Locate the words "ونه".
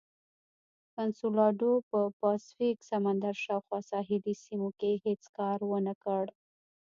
5.71-5.93